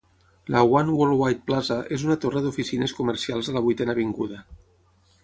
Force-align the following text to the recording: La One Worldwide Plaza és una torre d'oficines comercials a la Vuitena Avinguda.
La 0.53 0.61
One 0.77 0.93
Worldwide 0.99 1.43
Plaza 1.49 1.77
és 1.97 2.05
una 2.07 2.17
torre 2.23 2.41
d'oficines 2.47 2.95
comercials 3.01 3.51
a 3.53 3.59
la 3.59 3.63
Vuitena 3.67 3.97
Avinguda. 3.99 4.41